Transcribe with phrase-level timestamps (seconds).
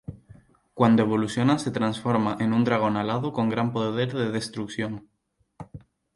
[0.73, 5.07] Cuando evoluciona se transforma en un dragón alado con gran poder de destrucción.